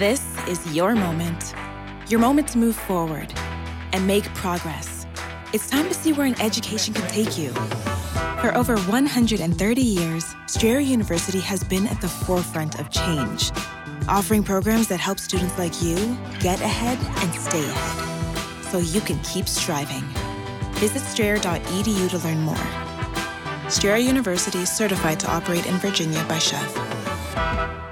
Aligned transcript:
This 0.00 0.24
is 0.48 0.74
your 0.74 0.94
moment. 0.94 1.54
Your 2.08 2.20
moment 2.20 2.48
to 2.48 2.58
move 2.58 2.74
forward 2.74 3.34
and 3.92 4.06
make 4.06 4.24
progress. 4.32 5.06
It's 5.52 5.68
time 5.68 5.88
to 5.88 5.92
see 5.92 6.14
where 6.14 6.26
an 6.26 6.40
education 6.40 6.94
can 6.94 7.06
take 7.10 7.36
you. 7.36 7.50
For 8.40 8.50
over 8.56 8.78
130 8.78 9.82
years, 9.82 10.34
Strayer 10.46 10.78
University 10.78 11.40
has 11.40 11.62
been 11.62 11.86
at 11.86 12.00
the 12.00 12.08
forefront 12.08 12.80
of 12.80 12.88
change, 12.88 13.52
offering 14.08 14.42
programs 14.42 14.88
that 14.88 15.00
help 15.00 15.18
students 15.18 15.58
like 15.58 15.82
you 15.82 16.16
get 16.38 16.62
ahead 16.62 16.96
and 17.22 17.34
stay 17.34 17.62
ahead 17.62 18.64
so 18.70 18.78
you 18.78 19.02
can 19.02 19.18
keep 19.18 19.46
striving. 19.46 20.04
Visit 20.76 21.00
strayer.edu 21.00 22.08
to 22.08 22.18
learn 22.26 22.40
more. 22.40 23.68
Strayer 23.68 23.98
University 23.98 24.60
is 24.60 24.72
certified 24.74 25.20
to 25.20 25.30
operate 25.30 25.66
in 25.66 25.74
Virginia 25.74 26.24
by 26.24 26.38
SCHEV. 26.38 27.89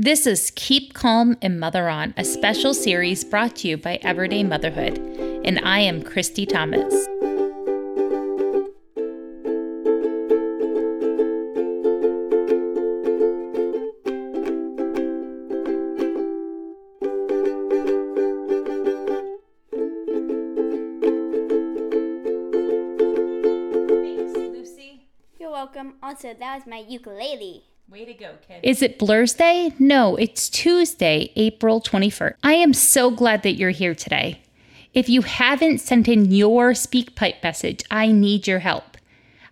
This 0.00 0.28
is 0.28 0.52
Keep 0.54 0.94
Calm 0.94 1.36
and 1.42 1.58
Mother 1.58 1.88
On, 1.88 2.14
a 2.16 2.24
special 2.24 2.72
series 2.72 3.24
brought 3.24 3.56
to 3.56 3.68
you 3.68 3.76
by 3.76 3.96
Everyday 3.96 4.44
Motherhood, 4.44 4.96
and 5.44 5.58
I 5.58 5.80
am 5.80 6.02
Christy 6.04 6.46
Thomas. 6.46 6.94
Thanks, 23.88 24.36
Lucy. 24.36 25.08
You're 25.40 25.50
welcome. 25.50 25.94
Also, 26.04 26.34
that 26.38 26.54
was 26.54 26.68
my 26.68 26.84
ukulele. 26.88 27.64
Way 27.90 28.04
to 28.04 28.12
go, 28.12 28.32
kid. 28.46 28.60
Is 28.62 28.82
it 28.82 28.98
Blursday? 28.98 29.72
No, 29.80 30.14
it's 30.16 30.50
Tuesday, 30.50 31.32
April 31.36 31.80
21st. 31.80 32.34
I 32.42 32.52
am 32.52 32.74
so 32.74 33.10
glad 33.10 33.42
that 33.44 33.54
you're 33.54 33.70
here 33.70 33.94
today. 33.94 34.42
If 34.92 35.08
you 35.08 35.22
haven't 35.22 35.78
sent 35.78 36.06
in 36.06 36.30
your 36.30 36.72
SpeakPipe 36.72 37.42
message, 37.42 37.82
I 37.90 38.12
need 38.12 38.46
your 38.46 38.58
help. 38.58 38.98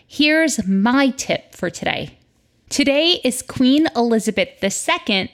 Here's 0.06 0.66
my 0.66 1.10
tip 1.10 1.54
for 1.54 1.70
today. 1.70 2.18
Today 2.68 3.20
is 3.24 3.42
Queen 3.42 3.88
Elizabeth 3.96 4.62
II 4.62 5.32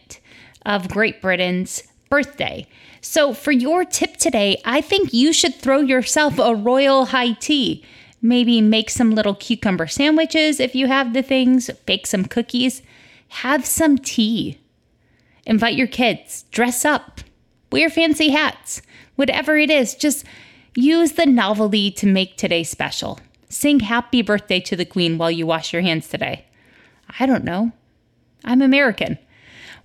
of 0.65 0.89
Great 0.89 1.21
Britain's 1.21 1.83
birthday. 2.09 2.67
So, 3.01 3.35
for 3.35 3.53
your 3.53 3.85
tip 3.85 4.17
today, 4.17 4.63
I 4.65 4.81
think 4.81 5.13
you 5.13 5.33
should 5.33 5.55
throw 5.55 5.81
yourself 5.81 6.39
a 6.39 6.55
royal 6.55 7.07
high 7.07 7.33
tea. 7.33 7.85
Maybe 8.23 8.61
make 8.61 8.89
some 8.89 9.11
little 9.11 9.35
cucumber 9.35 9.87
sandwiches 9.87 10.59
if 10.59 10.75
you 10.75 10.87
have 10.87 11.13
the 11.13 11.23
things, 11.23 11.69
bake 11.87 12.07
some 12.07 12.25
cookies, 12.25 12.83
have 13.29 13.67
some 13.67 13.99
tea. 13.99 14.59
Invite 15.47 15.75
your 15.75 15.87
kids, 15.87 16.45
dress 16.51 16.85
up, 16.85 17.21
wear 17.71 17.91
fancy 17.91 18.31
hats, 18.31 18.81
whatever 19.17 19.57
it 19.57 19.71
is, 19.71 19.95
just 19.95 20.25
use 20.75 21.13
the 21.13 21.27
novelty 21.27 21.91
to 21.91 22.07
make 22.07 22.37
today 22.37 22.63
special. 22.63 23.21
Sing 23.49 23.81
happy 23.81 24.23
birthday 24.23 24.61
to 24.61 24.77
the 24.77 24.85
Queen 24.85 25.19
while 25.19 25.31
you 25.31 25.47
wash 25.47 25.73
your 25.73 25.83
hands 25.83 26.09
today. 26.09 26.47
I 27.21 27.27
don't 27.27 27.45
know. 27.45 27.73
I'm 28.45 28.63
American. 28.63 29.19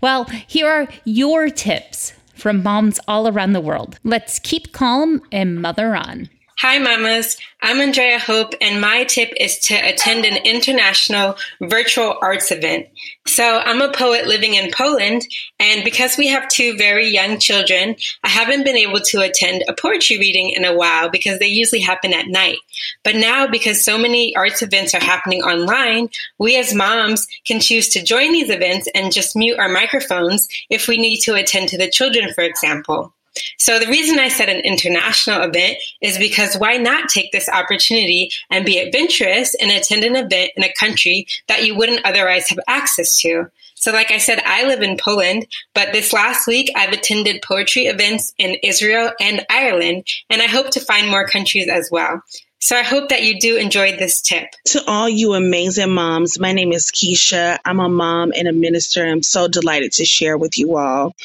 Well, 0.01 0.25
here 0.47 0.67
are 0.67 0.87
your 1.03 1.49
tips 1.49 2.13
from 2.33 2.63
moms 2.63 2.99
all 3.07 3.27
around 3.27 3.53
the 3.53 3.61
world. 3.61 3.99
Let's 4.03 4.39
keep 4.39 4.71
calm 4.71 5.21
and 5.31 5.61
mother 5.61 5.95
on. 5.95 6.29
Hi, 6.61 6.77
mamas. 6.77 7.37
I'm 7.61 7.79
Andrea 7.79 8.19
Hope, 8.19 8.53
and 8.59 8.81
my 8.81 9.05
tip 9.05 9.31
is 9.39 9.59
to 9.59 9.75
attend 9.75 10.25
an 10.25 10.43
international 10.43 11.37
virtual 11.61 12.17
arts 12.21 12.51
event. 12.51 12.87
So, 13.25 13.59
I'm 13.59 13.81
a 13.81 13.93
poet 13.93 14.27
living 14.27 14.55
in 14.55 14.69
Poland, 14.73 15.25
and 15.57 15.85
because 15.85 16.17
we 16.17 16.27
have 16.27 16.49
two 16.49 16.75
very 16.75 17.07
young 17.07 17.39
children, 17.39 17.95
I 18.25 18.27
haven't 18.27 18.65
been 18.65 18.75
able 18.75 18.99
to 18.99 19.21
attend 19.21 19.63
a 19.69 19.73
poetry 19.73 20.17
reading 20.17 20.49
in 20.49 20.65
a 20.65 20.75
while 20.75 21.07
because 21.07 21.39
they 21.39 21.47
usually 21.47 21.79
happen 21.79 22.13
at 22.13 22.27
night. 22.27 22.57
But 23.05 23.15
now, 23.15 23.47
because 23.47 23.85
so 23.85 23.97
many 23.97 24.35
arts 24.35 24.61
events 24.61 24.93
are 24.93 24.99
happening 24.99 25.41
online, 25.41 26.09
we 26.39 26.57
as 26.57 26.75
moms 26.75 27.25
can 27.47 27.61
choose 27.61 27.87
to 27.87 28.03
join 28.03 28.33
these 28.33 28.49
events 28.49 28.89
and 28.93 29.13
just 29.13 29.33
mute 29.33 29.59
our 29.59 29.69
microphones 29.69 30.49
if 30.69 30.89
we 30.89 30.97
need 30.97 31.21
to 31.21 31.35
attend 31.35 31.69
to 31.69 31.77
the 31.77 31.89
children, 31.89 32.33
for 32.33 32.43
example. 32.43 33.13
So 33.57 33.79
the 33.79 33.87
reason 33.87 34.19
I 34.19 34.29
said 34.29 34.49
an 34.49 34.61
international 34.61 35.41
event 35.41 35.77
is 36.01 36.17
because 36.17 36.57
why 36.57 36.77
not 36.77 37.09
take 37.09 37.31
this 37.31 37.49
opportunity 37.49 38.31
and 38.49 38.65
be 38.65 38.79
adventurous 38.79 39.55
and 39.55 39.71
attend 39.71 40.03
an 40.03 40.15
event 40.15 40.51
in 40.55 40.63
a 40.63 40.73
country 40.73 41.27
that 41.47 41.65
you 41.65 41.75
wouldn't 41.75 42.05
otherwise 42.05 42.49
have 42.49 42.59
access 42.67 43.19
to? 43.21 43.49
So, 43.79 43.93
like 43.93 44.11
I 44.11 44.17
said, 44.17 44.41
I 44.45 44.65
live 44.65 44.81
in 44.81 44.97
Poland, 44.97 45.47
but 45.73 45.93
this 45.93 46.11
last 46.11 46.47
week 46.47 46.69
I've 46.75 46.91
attended 46.91 47.41
poetry 47.41 47.83
events 47.83 48.33
in 48.37 48.57
Israel 48.61 49.11
and 49.21 49.45
Ireland, 49.49 50.05
and 50.29 50.41
I 50.41 50.47
hope 50.47 50.71
to 50.71 50.81
find 50.81 51.09
more 51.09 51.25
countries 51.25 51.69
as 51.69 51.87
well. 51.89 52.21
So 52.61 52.75
I 52.75 52.83
hope 52.83 53.09
that 53.09 53.23
you 53.23 53.39
do 53.39 53.55
enjoy 53.55 53.95
this 53.95 54.21
tip. 54.21 54.49
To 54.67 54.83
all 54.85 55.07
you 55.07 55.33
amazing 55.33 55.91
moms, 55.91 56.37
my 56.39 56.51
name 56.51 56.73
is 56.73 56.91
Keisha. 56.91 57.57
I'm 57.63 57.79
a 57.79 57.87
mom 57.87 58.33
and 58.35 58.49
a 58.49 58.51
minister. 58.51 59.05
I'm 59.05 59.23
so 59.23 59.47
delighted 59.47 59.93
to 59.93 60.05
share 60.05 60.37
with 60.37 60.57
you 60.57 60.75
all. 60.75 61.15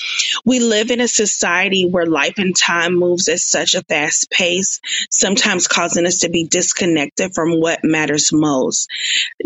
We 0.44 0.60
live 0.60 0.92
in 0.92 1.00
a 1.00 1.08
society 1.08 1.88
where 1.88 2.06
life 2.06 2.34
and 2.38 2.56
time 2.56 2.94
moves 2.94 3.26
at 3.26 3.40
such 3.40 3.74
a 3.74 3.82
fast 3.82 4.30
pace, 4.30 4.80
sometimes 5.10 5.66
causing 5.66 6.06
us 6.06 6.20
to 6.20 6.28
be 6.28 6.46
disconnected 6.46 7.34
from 7.34 7.60
what 7.60 7.80
matters 7.82 8.32
most. 8.32 8.88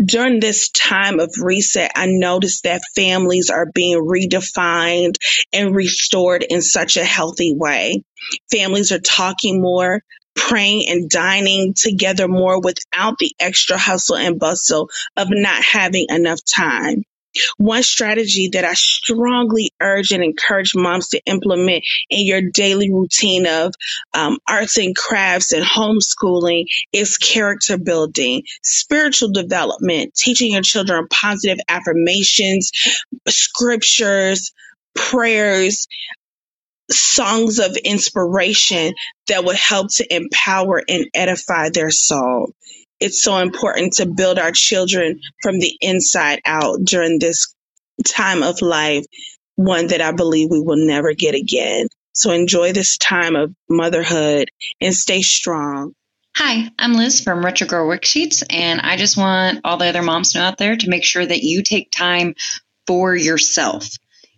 During 0.05 0.39
this 0.39 0.69
time 0.69 1.19
of 1.19 1.33
reset, 1.41 1.91
I 1.95 2.05
noticed 2.05 2.65
that 2.65 2.83
families 2.95 3.49
are 3.49 3.65
being 3.65 3.97
redefined 3.97 5.15
and 5.51 5.75
restored 5.75 6.43
in 6.43 6.61
such 6.61 6.97
a 6.97 7.03
healthy 7.03 7.55
way. 7.55 8.03
Families 8.51 8.91
are 8.91 8.99
talking 8.99 9.59
more, 9.59 10.03
praying 10.35 10.89
and 10.89 11.09
dining 11.09 11.73
together 11.73 12.27
more 12.27 12.61
without 12.61 13.17
the 13.19 13.31
extra 13.39 13.77
hustle 13.77 14.17
and 14.17 14.39
bustle 14.39 14.89
of 15.17 15.27
not 15.29 15.63
having 15.63 16.05
enough 16.09 16.39
time. 16.43 17.03
One 17.57 17.83
strategy 17.83 18.49
that 18.53 18.65
I 18.65 18.73
strongly 18.73 19.69
urge 19.81 20.11
and 20.11 20.23
encourage 20.23 20.73
moms 20.75 21.09
to 21.09 21.21
implement 21.25 21.83
in 22.09 22.25
your 22.25 22.41
daily 22.41 22.91
routine 22.91 23.45
of 23.45 23.73
um, 24.15 24.39
arts 24.49 24.77
and 24.77 24.95
crafts 24.95 25.53
and 25.53 25.63
homeschooling 25.63 26.65
is 26.91 27.17
character 27.17 27.77
building, 27.77 28.43
spiritual 28.63 29.31
development, 29.31 30.15
teaching 30.15 30.53
your 30.53 30.63
children 30.63 31.07
positive 31.11 31.59
affirmations, 31.69 32.71
scriptures, 33.27 34.51
prayers, 34.95 35.87
songs 36.91 37.59
of 37.59 37.75
inspiration 37.77 38.93
that 39.27 39.43
would 39.43 39.55
help 39.55 39.87
to 39.95 40.15
empower 40.15 40.81
and 40.87 41.05
edify 41.13 41.69
their 41.69 41.91
soul. 41.91 42.53
It's 42.99 43.23
so 43.23 43.37
important 43.37 43.93
to 43.93 44.05
build 44.05 44.39
our 44.39 44.51
children 44.51 45.19
from 45.41 45.59
the 45.59 45.77
inside 45.81 46.41
out 46.45 46.79
during 46.83 47.19
this 47.19 47.53
time 48.05 48.43
of 48.43 48.61
life, 48.61 49.05
one 49.55 49.87
that 49.87 50.01
I 50.01 50.11
believe 50.11 50.49
we 50.51 50.61
will 50.61 50.85
never 50.85 51.13
get 51.13 51.35
again. 51.35 51.87
So 52.13 52.31
enjoy 52.31 52.73
this 52.73 52.97
time 52.97 53.35
of 53.35 53.53
motherhood 53.69 54.49
and 54.81 54.93
stay 54.93 55.21
strong. 55.21 55.93
Hi, 56.35 56.69
I'm 56.77 56.93
Liz 56.93 57.21
from 57.21 57.43
Retro 57.43 57.67
Girl 57.67 57.87
Worksheets, 57.87 58.43
and 58.49 58.81
I 58.81 58.97
just 58.97 59.17
want 59.17 59.61
all 59.63 59.77
the 59.77 59.87
other 59.87 60.01
moms 60.01 60.33
to 60.33 60.39
know 60.39 60.45
out 60.45 60.57
there 60.57 60.75
to 60.75 60.89
make 60.89 61.03
sure 61.03 61.25
that 61.25 61.43
you 61.43 61.63
take 61.63 61.91
time 61.91 62.35
for 62.87 63.15
yourself 63.15 63.89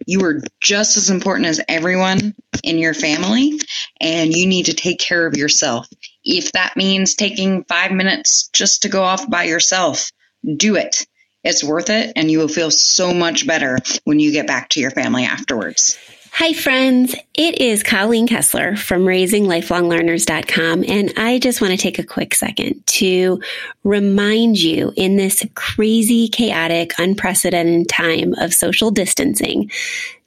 you 0.05 0.23
are 0.25 0.41
just 0.61 0.97
as 0.97 1.09
important 1.09 1.47
as 1.47 1.61
everyone 1.67 2.35
in 2.63 2.77
your 2.77 2.93
family 2.93 3.59
and 3.99 4.33
you 4.33 4.47
need 4.47 4.67
to 4.67 4.73
take 4.73 4.99
care 4.99 5.25
of 5.25 5.37
yourself. 5.37 5.87
If 6.23 6.51
that 6.53 6.77
means 6.77 7.15
taking 7.15 7.63
five 7.65 7.91
minutes 7.91 8.49
just 8.53 8.83
to 8.83 8.89
go 8.89 9.03
off 9.03 9.29
by 9.29 9.43
yourself, 9.43 10.11
do 10.57 10.75
it. 10.75 11.05
It's 11.43 11.63
worth 11.63 11.89
it 11.89 12.13
and 12.15 12.29
you 12.29 12.39
will 12.39 12.47
feel 12.47 12.71
so 12.71 13.13
much 13.13 13.47
better 13.47 13.77
when 14.03 14.19
you 14.19 14.31
get 14.31 14.47
back 14.47 14.69
to 14.69 14.79
your 14.79 14.91
family 14.91 15.23
afterwards. 15.23 15.97
Hi, 16.33 16.53
friends. 16.53 17.13
It 17.33 17.59
is 17.59 17.83
Colleen 17.83 18.25
Kessler 18.25 18.77
from 18.77 19.03
RaisingLifelongLearners.com, 19.03 20.85
and 20.87 21.13
I 21.17 21.39
just 21.39 21.59
want 21.59 21.71
to 21.71 21.77
take 21.77 21.99
a 21.99 22.05
quick 22.05 22.33
second 22.33 22.81
to 22.87 23.41
remind 23.83 24.59
you 24.59 24.93
in 24.95 25.17
this 25.17 25.45
crazy, 25.55 26.29
chaotic, 26.29 26.93
unprecedented 26.97 27.89
time 27.89 28.33
of 28.35 28.53
social 28.53 28.91
distancing 28.91 29.69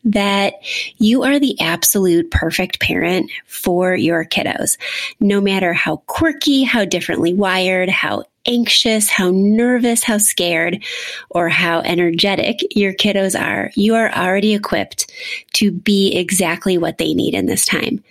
that 0.04 0.54
you 0.98 1.22
are 1.22 1.38
the 1.38 1.58
absolute 1.58 2.30
perfect 2.30 2.80
parent 2.80 3.30
for 3.46 3.96
your 3.96 4.26
kiddos. 4.26 4.76
No 5.20 5.40
matter 5.40 5.72
how 5.72 5.96
quirky, 6.06 6.64
how 6.64 6.84
differently 6.84 7.32
wired, 7.32 7.88
how 7.88 8.24
anxious, 8.46 9.08
how 9.08 9.30
nervous, 9.32 10.02
how 10.02 10.18
scared, 10.18 10.82
or 11.30 11.48
how 11.48 11.80
energetic 11.80 12.60
your 12.74 12.92
kiddos 12.92 13.38
are, 13.38 13.70
you 13.74 13.94
are 13.94 14.12
already 14.14 14.54
equipped 14.54 15.12
to 15.54 15.70
be 15.70 16.14
exactly 16.14 16.78
what 16.78 16.98
they 16.98 17.14
need 17.14 17.34
in 17.34 17.46
this 17.46 17.64
time. 17.64 18.02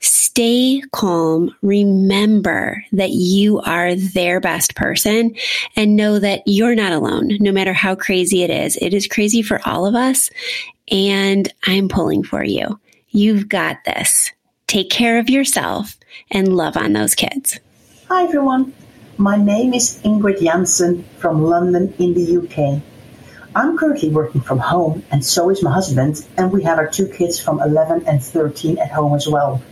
Stay 0.00 0.82
calm. 0.92 1.54
Remember 1.62 2.82
that 2.92 3.10
you 3.10 3.60
are 3.60 3.94
their 3.94 4.40
best 4.40 4.74
person 4.74 5.34
and 5.76 5.96
know 5.96 6.18
that 6.18 6.42
you're 6.46 6.74
not 6.74 6.92
alone, 6.92 7.36
no 7.40 7.52
matter 7.52 7.72
how 7.72 7.94
crazy 7.94 8.42
it 8.42 8.50
is. 8.50 8.76
It 8.76 8.94
is 8.94 9.06
crazy 9.06 9.42
for 9.42 9.60
all 9.64 9.86
of 9.86 9.94
us 9.94 10.30
and 10.90 11.52
I'm 11.66 11.88
pulling 11.88 12.22
for 12.22 12.44
you. 12.44 12.78
You've 13.08 13.48
got 13.48 13.84
this. 13.84 14.32
Take 14.66 14.90
care 14.90 15.18
of 15.18 15.30
yourself 15.30 15.96
and 16.30 16.56
love 16.56 16.76
on 16.76 16.92
those 16.92 17.14
kids. 17.14 17.58
Hi, 18.08 18.24
everyone. 18.24 18.72
My 19.16 19.36
name 19.36 19.74
is 19.74 20.00
Ingrid 20.02 20.42
Jansen 20.42 21.04
from 21.18 21.44
London 21.44 21.94
in 22.00 22.14
the 22.14 22.36
UK. 22.38 22.82
I'm 23.54 23.78
currently 23.78 24.08
working 24.08 24.40
from 24.40 24.58
home, 24.58 25.04
and 25.08 25.24
so 25.24 25.50
is 25.50 25.62
my 25.62 25.72
husband, 25.72 26.26
and 26.36 26.50
we 26.50 26.64
have 26.64 26.78
our 26.78 26.88
two 26.88 27.06
kids 27.06 27.38
from 27.38 27.62
11 27.62 28.08
and 28.08 28.20
13 28.20 28.78
at 28.78 28.90
home 28.90 29.14
as 29.14 29.28
well. 29.28 29.62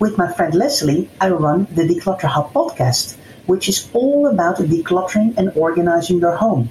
With 0.00 0.18
my 0.18 0.32
friend 0.32 0.52
Leslie, 0.52 1.08
I 1.20 1.30
run 1.30 1.68
the 1.70 1.84
Declutter 1.84 2.26
Hub 2.26 2.52
podcast, 2.52 3.16
which 3.46 3.68
is 3.68 3.88
all 3.92 4.26
about 4.26 4.56
decluttering 4.56 5.34
and 5.36 5.52
organizing 5.54 6.18
your 6.18 6.34
home. 6.34 6.68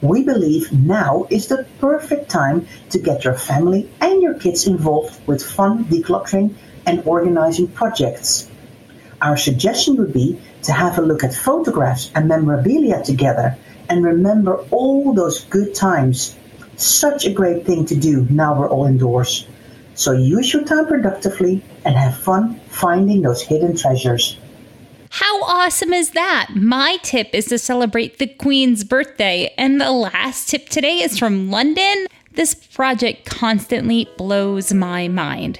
We 0.00 0.22
believe 0.22 0.72
now 0.72 1.26
is 1.30 1.48
the 1.48 1.66
perfect 1.80 2.30
time 2.30 2.68
to 2.90 3.00
get 3.00 3.24
your 3.24 3.34
family 3.34 3.90
and 4.00 4.22
your 4.22 4.34
kids 4.34 4.68
involved 4.68 5.18
with 5.26 5.44
fun 5.44 5.86
decluttering 5.86 6.54
and 6.86 7.02
organizing 7.04 7.66
projects. 7.66 8.48
Our 9.20 9.36
suggestion 9.36 9.96
would 9.96 10.12
be 10.12 10.38
to 10.62 10.72
have 10.72 10.98
a 10.98 11.02
look 11.02 11.24
at 11.24 11.34
photographs 11.34 12.10
and 12.14 12.28
memorabilia 12.28 13.02
together 13.02 13.56
and 13.88 14.04
remember 14.04 14.56
all 14.70 15.12
those 15.12 15.44
good 15.44 15.74
times. 15.74 16.36
Such 16.76 17.24
a 17.24 17.32
great 17.32 17.64
thing 17.64 17.86
to 17.86 17.96
do 17.96 18.26
now 18.30 18.58
we're 18.58 18.68
all 18.68 18.86
indoors. 18.86 19.46
So 19.94 20.12
use 20.12 20.52
your 20.52 20.64
time 20.64 20.86
productively 20.86 21.62
and 21.84 21.96
have 21.96 22.16
fun 22.18 22.60
finding 22.68 23.22
those 23.22 23.42
hidden 23.42 23.76
treasures. 23.76 24.36
How 25.10 25.42
awesome 25.42 25.92
is 25.92 26.10
that? 26.10 26.50
My 26.54 26.98
tip 27.02 27.30
is 27.32 27.46
to 27.46 27.58
celebrate 27.58 28.18
the 28.18 28.26
Queen's 28.26 28.84
birthday, 28.84 29.52
and 29.56 29.80
the 29.80 29.90
last 29.90 30.50
tip 30.50 30.68
today 30.68 30.98
is 30.98 31.18
from 31.18 31.50
London. 31.50 32.06
This 32.34 32.54
project 32.54 33.24
constantly 33.24 34.06
blows 34.16 34.72
my 34.72 35.08
mind. 35.08 35.58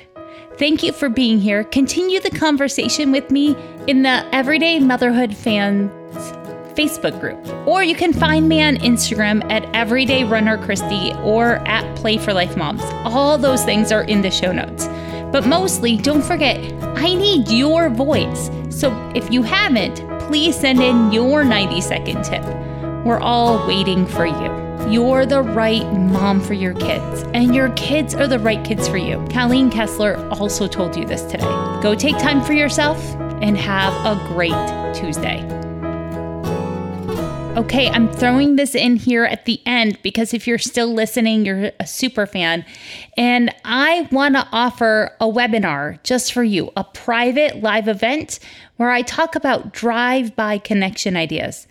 Thank 0.59 0.83
you 0.83 0.93
for 0.93 1.09
being 1.09 1.41
here. 1.41 1.65
Continue 1.65 2.21
the 2.21 2.31
conversation 2.31 3.11
with 3.11 3.31
me 3.31 3.57
in 3.89 4.03
the 4.03 4.23
Everyday 4.35 4.79
Motherhood 4.81 5.35
Fans 5.35 5.91
Facebook 6.77 7.19
group. 7.21 7.39
Or 7.67 7.83
you 7.83 7.95
can 7.95 8.13
find 8.13 8.47
me 8.47 8.63
on 8.63 8.77
Instagram 8.77 9.43
at 9.51 9.65
Everyday 9.75 10.25
Runner 10.25 10.63
Christy 10.63 11.15
or 11.23 11.67
at 11.67 11.97
Play 11.97 12.19
for 12.19 12.35
Life 12.35 12.55
Moms. 12.55 12.83
All 13.07 13.39
those 13.39 13.65
things 13.65 13.91
are 13.91 14.03
in 14.03 14.21
the 14.21 14.31
show 14.31 14.53
notes. 14.53 14.87
But 15.33 15.47
mostly, 15.47 15.97
don't 15.97 16.23
forget, 16.23 16.59
I 16.99 17.15
need 17.15 17.49
your 17.49 17.89
voice. 17.89 18.51
So 18.69 18.93
if 19.15 19.33
you 19.33 19.43
haven't, 19.43 20.07
please 20.21 20.55
send 20.55 20.83
in 20.83 21.11
your 21.11 21.43
90 21.43 21.81
second 21.81 22.25
tip. 22.25 22.45
We're 23.07 23.21
all 23.21 23.67
waiting 23.67 24.05
for 24.05 24.27
you. 24.27 24.93
You're 24.93 25.25
the 25.25 25.41
right 25.41 25.91
mom 25.95 26.43
for 26.43 26.53
your 26.53 26.75
kids, 26.75 27.23
and 27.33 27.55
your 27.55 27.71
kids 27.71 28.15
are 28.15 28.27
the 28.27 28.39
right 28.39 28.63
kids 28.65 28.87
for 28.87 28.99
you. 28.99 29.27
Colleen 29.31 29.71
Kessler 29.71 30.19
also 30.29 30.69
told 30.69 30.95
you 30.95 31.07
this 31.07 31.23
today. 31.23 31.81
Go 31.83 31.95
take 31.95 32.19
time 32.19 32.45
for 32.45 32.53
yourself 32.53 32.99
and 33.43 33.57
have 33.57 33.95
a 34.05 34.19
great 34.29 34.95
Tuesday. 34.95 35.45
Okay, 37.59 37.91
I'm 37.91 38.09
throwing 38.13 38.55
this 38.55 38.77
in 38.77 38.95
here 38.95 39.25
at 39.25 39.45
the 39.45 39.61
end 39.67 39.99
because 40.03 40.33
if 40.33 40.47
you're 40.47 40.59
still 40.59 40.95
listening, 40.95 41.45
you're 41.45 41.73
a 41.81 41.87
super 41.89 42.25
fan. 42.25 42.65
And 43.17 43.53
I 43.65 44.09
want 44.13 44.37
to 44.37 44.47
offer 44.53 45.17
a 45.21 45.27
webinar 45.27 46.01
just 46.05 46.33
for 46.33 46.45
you, 46.45 46.71
a 46.77 46.85
private 46.85 47.61
live 47.61 47.89
event 47.89 48.39
where 48.77 48.91
I 48.91 49.03
talk 49.03 49.35
about 49.35 49.73
drive 49.73 50.37
by 50.37 50.59
connection 50.59 51.17
ideas. 51.17 51.67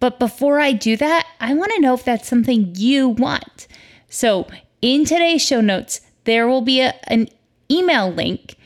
But 0.00 0.18
before 0.18 0.60
I 0.60 0.72
do 0.72 0.96
that, 0.96 1.26
I 1.40 1.52
want 1.52 1.72
to 1.72 1.80
know 1.80 1.92
if 1.92 2.04
that's 2.04 2.26
something 2.26 2.72
you 2.74 3.10
want. 3.10 3.68
So, 4.08 4.48
in 4.80 5.04
today's 5.04 5.42
show 5.42 5.60
notes, 5.60 6.00
there 6.24 6.48
will 6.48 6.62
be 6.62 6.80
a, 6.80 6.94
an 7.04 7.28
email 7.70 8.10
link 8.10 8.56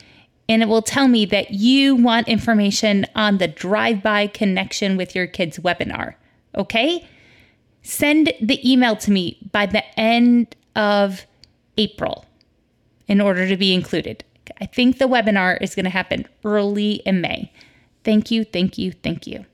and 0.48 0.62
it 0.62 0.68
will 0.68 0.82
tell 0.82 1.08
me 1.08 1.24
that 1.26 1.52
you 1.52 1.96
want 1.96 2.28
information 2.28 3.06
on 3.14 3.38
the 3.38 3.48
drive 3.48 4.02
by 4.02 4.26
connection 4.26 4.96
with 4.96 5.14
your 5.14 5.26
kids 5.26 5.58
webinar 5.58 6.14
okay? 6.56 7.06
Send 7.82 8.32
the 8.40 8.70
email 8.70 8.96
to 8.96 9.10
me 9.10 9.38
by 9.52 9.66
the 9.66 9.84
end 9.98 10.56
of 10.74 11.26
April 11.78 12.24
in 13.06 13.20
order 13.20 13.48
to 13.48 13.56
be 13.56 13.72
included. 13.74 14.24
I 14.60 14.66
think 14.66 14.98
the 14.98 15.06
webinar 15.06 15.60
is 15.60 15.74
going 15.74 15.84
to 15.84 15.90
happen 15.90 16.26
early 16.44 16.94
in 17.06 17.20
May. 17.20 17.52
Thank 18.04 18.30
you, 18.30 18.44
thank 18.44 18.78
you, 18.78 18.92
thank 18.92 19.26
you. 19.26 19.44